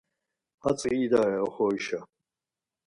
[0.63, 1.99] Hatzi idare oxorişa.